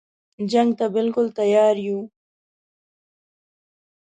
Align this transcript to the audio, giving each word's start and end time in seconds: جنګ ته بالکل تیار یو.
جنګ 0.51 0.69
ته 0.79 0.85
بالکل 0.95 1.25
تیار 1.37 1.75
یو. 1.87 1.99